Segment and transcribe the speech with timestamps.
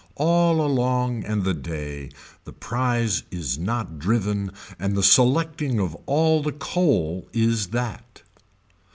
[0.15, 2.09] All along and the day,
[2.43, 8.23] the prize is not driven and the selecting of all the coal is that.